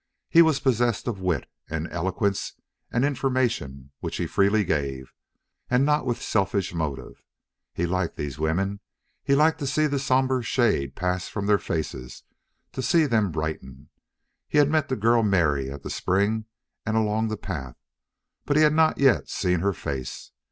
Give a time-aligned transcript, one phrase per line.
[0.31, 2.53] He was possessed of wit and eloquence
[2.91, 5.13] and information, which he freely gave,
[5.69, 7.21] and not with selfish motive.
[7.71, 8.79] He liked these women;
[9.23, 12.23] he liked to see the somber shade pass from their faces,
[12.71, 13.89] to see them brighten.
[14.47, 16.45] He had met the girl Mary at the spring
[16.83, 17.75] and along the path,
[18.43, 20.31] but he had not yet seen her face.